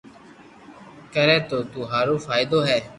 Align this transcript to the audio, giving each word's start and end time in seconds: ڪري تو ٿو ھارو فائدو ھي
ڪري 1.13 1.37
تو 1.49 1.57
ٿو 1.71 1.81
ھارو 1.91 2.15
فائدو 2.25 2.57
ھي 2.67 2.77